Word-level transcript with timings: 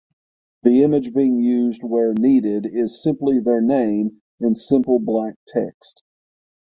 The 0.63 0.81
image 0.81 1.13
being 1.13 1.37
used 1.37 1.83
where 1.83 2.11
needed 2.15 2.65
is 2.65 3.03
simply 3.03 3.39
their 3.39 3.61
name 3.61 4.23
in 4.39 4.55
simple 4.55 4.97
black 4.97 5.35
text. 5.45 6.01